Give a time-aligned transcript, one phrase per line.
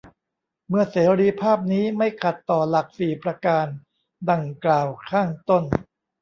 [0.69, 3.65] เมื่อเสรีภาพนี้ไม่ขัดต่อหลักสี่ประการ
[4.29, 5.63] ดั่งกล่าวข้างต้น